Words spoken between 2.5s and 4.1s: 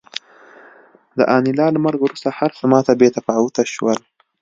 ماته بې تفاوته شول